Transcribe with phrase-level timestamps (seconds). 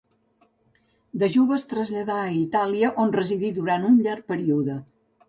[1.23, 4.79] De jove es traslladà a Itàlia on residí durant un llarg període.